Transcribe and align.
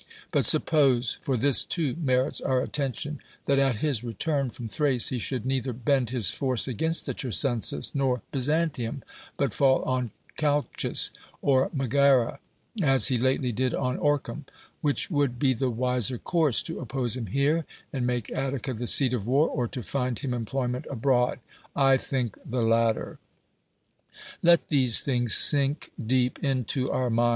But 0.31 0.47
suppose 0.47 1.19
(for 1.21 1.37
this 1.37 1.63
too 1.63 1.95
merits 2.01 2.41
our 2.41 2.59
attention) 2.63 3.19
that 3.45 3.59
at 3.59 3.81
his 3.85 4.03
return 4.03 4.49
from 4.49 4.67
Thrace 4.67 5.09
he 5.09 5.19
should 5.19 5.45
neither 5.45 5.73
bend 5.73 6.09
his 6.09 6.31
force 6.31 6.67
against 6.67 7.05
the 7.05 7.13
Chersonesus 7.13 7.93
nor 7.93 8.23
Byzantium, 8.31 9.03
but 9.37 9.53
fall 9.53 9.83
on 9.83 10.09
Chalcis 10.39 11.11
or 11.43 11.69
^Megara, 11.69 12.39
as 12.81 13.09
he 13.09 13.17
lately 13.19 13.51
did 13.51 13.75
on 13.75 13.97
Oreum; 13.99 14.45
which 14.81 15.11
would 15.11 15.37
be 15.37 15.53
the 15.53 15.69
wiser 15.69 16.17
course, 16.17 16.63
tc 16.63 16.81
oppose 16.81 17.15
him 17.15 17.27
here, 17.27 17.65
and 17.93 18.07
make 18.07 18.31
Attica 18.31 18.73
the 18.73 18.87
scat 18.87 19.13
oi 19.13 19.19
war, 19.19 19.47
or 19.49 19.67
to 19.67 19.83
find 19.83 20.17
him 20.17 20.33
employment 20.33 20.87
abroad? 20.89 21.37
I 21.75 21.97
tliiiik 21.97 22.39
the 22.43 22.63
latter. 22.63 23.19
Let 24.41 24.69
these 24.69 25.01
things 25.01 25.35
sink 25.35 25.91
deep 26.03 26.39
into 26.39 26.85
oui 26.91 27.09
niind 27.11 27.29